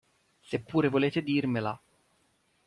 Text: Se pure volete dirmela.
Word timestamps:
Se 0.49 0.57
pure 0.59 0.87
volete 0.95 1.21
dirmela. 1.29 1.73